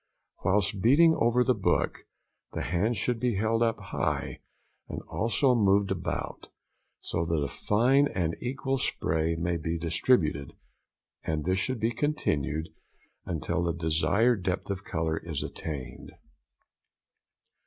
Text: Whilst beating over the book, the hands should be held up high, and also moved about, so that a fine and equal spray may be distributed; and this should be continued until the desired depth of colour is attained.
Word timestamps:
Whilst 0.43 0.81
beating 0.81 1.13
over 1.13 1.43
the 1.43 1.53
book, 1.53 2.07
the 2.53 2.63
hands 2.63 2.97
should 2.97 3.19
be 3.19 3.35
held 3.35 3.61
up 3.61 3.77
high, 3.79 4.39
and 4.89 5.03
also 5.03 5.53
moved 5.53 5.91
about, 5.91 6.49
so 7.01 7.23
that 7.23 7.43
a 7.43 7.47
fine 7.47 8.07
and 8.07 8.35
equal 8.41 8.79
spray 8.79 9.35
may 9.35 9.57
be 9.57 9.77
distributed; 9.77 10.53
and 11.23 11.45
this 11.45 11.59
should 11.59 11.79
be 11.79 11.91
continued 11.91 12.69
until 13.27 13.61
the 13.63 13.73
desired 13.73 14.41
depth 14.41 14.71
of 14.71 14.83
colour 14.83 15.17
is 15.17 15.43
attained. 15.43 16.11